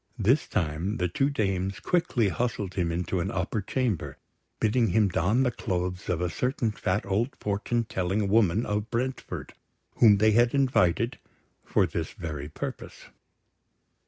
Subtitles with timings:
[0.17, 4.17] This time the two dames quickly hustled him into an upper chamber,
[4.59, 9.53] bidding him don the clothes of a certain fat old fortune telling woman of Brentford,
[9.97, 11.19] whom they had invited
[11.63, 13.09] for this very purpose.